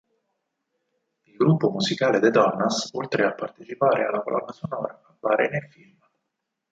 Il 1.25 1.35
gruppo 1.35 1.69
musicale 1.69 2.19
The 2.19 2.31
Donnas 2.31 2.89
oltre 2.93 3.23
a 3.23 3.33
partecipare 3.35 4.03
alla 4.07 4.23
colonna 4.23 4.51
sonora, 4.51 4.99
appare 5.09 5.47
nel 5.47 5.69
film. 5.69 5.99